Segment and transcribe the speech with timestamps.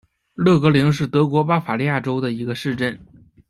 [0.33, 2.99] 勒格灵是德国巴伐利亚州的一个市镇。